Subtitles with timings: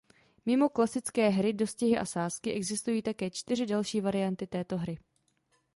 [0.45, 4.97] Mimo klasické hry Dostihy a sázky existují také čtyři další varianty této hry.